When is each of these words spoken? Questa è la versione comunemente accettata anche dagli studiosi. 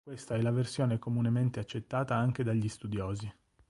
Questa 0.03 0.33
è 0.33 0.41
la 0.41 0.49
versione 0.49 0.97
comunemente 0.97 1.59
accettata 1.59 2.15
anche 2.15 2.41
dagli 2.43 2.67
studiosi. 2.67 3.31